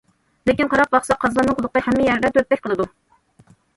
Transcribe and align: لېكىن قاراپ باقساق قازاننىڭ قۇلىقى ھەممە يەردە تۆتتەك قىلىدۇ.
لېكىن 0.49 0.69
قاراپ 0.71 0.95
باقساق 0.95 1.19
قازاننىڭ 1.25 1.57
قۇلىقى 1.59 1.83
ھەممە 1.91 2.07
يەردە 2.07 2.33
تۆتتەك 2.39 2.65
قىلىدۇ. 2.65 2.89